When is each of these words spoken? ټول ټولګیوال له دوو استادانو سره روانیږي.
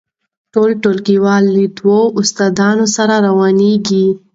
ټول 0.53 0.69
ټولګیوال 0.81 1.43
له 1.55 1.65
دوو 1.77 1.99
استادانو 2.21 2.85
سره 2.95 3.15
روانیږي. 3.27 4.05